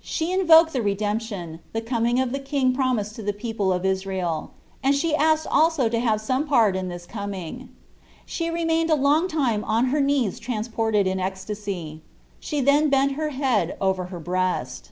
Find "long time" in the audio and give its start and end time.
8.94-9.62